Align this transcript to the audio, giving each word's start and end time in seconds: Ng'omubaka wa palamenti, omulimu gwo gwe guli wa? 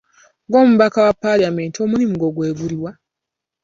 Ng'omubaka 0.47 0.99
wa 1.05 1.13
palamenti, 1.21 1.77
omulimu 1.85 2.13
gwo 2.17 2.29
gwe 2.35 2.49
guli 2.57 2.77
wa? 2.83 2.91